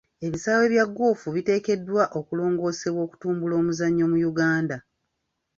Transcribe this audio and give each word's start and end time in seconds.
Ebisaawe 0.25 0.65
bya 0.73 0.85
ggoofu 0.89 1.27
biteekeddwa 1.35 2.03
okulongoosebwa 2.19 3.01
okutumbula 3.07 3.53
omuzannyo 3.61 4.05
mu 4.11 4.17
Uganda. 4.31 4.77